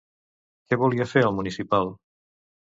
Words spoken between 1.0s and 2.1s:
fer el municipal?